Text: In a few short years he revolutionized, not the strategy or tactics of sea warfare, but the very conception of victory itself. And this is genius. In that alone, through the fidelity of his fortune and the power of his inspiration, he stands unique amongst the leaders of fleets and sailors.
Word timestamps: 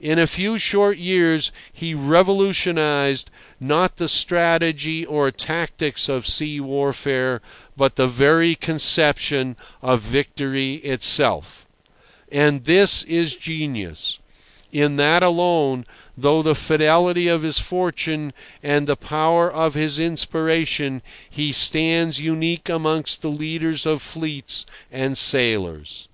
In 0.00 0.18
a 0.18 0.26
few 0.26 0.58
short 0.58 0.98
years 0.98 1.50
he 1.72 1.94
revolutionized, 1.94 3.30
not 3.58 3.96
the 3.96 4.06
strategy 4.06 5.06
or 5.06 5.30
tactics 5.30 6.10
of 6.10 6.26
sea 6.26 6.60
warfare, 6.60 7.40
but 7.74 7.96
the 7.96 8.06
very 8.06 8.54
conception 8.54 9.56
of 9.80 10.02
victory 10.02 10.74
itself. 10.84 11.64
And 12.30 12.64
this 12.64 13.02
is 13.04 13.34
genius. 13.34 14.18
In 14.72 14.96
that 14.96 15.22
alone, 15.22 15.86
through 16.20 16.42
the 16.42 16.54
fidelity 16.54 17.28
of 17.28 17.42
his 17.42 17.56
fortune 17.58 18.34
and 18.62 18.86
the 18.86 18.94
power 18.94 19.50
of 19.50 19.72
his 19.72 19.98
inspiration, 19.98 21.00
he 21.30 21.50
stands 21.50 22.20
unique 22.20 22.68
amongst 22.68 23.22
the 23.22 23.30
leaders 23.30 23.86
of 23.86 24.02
fleets 24.02 24.66
and 24.90 25.16
sailors. 25.16 26.08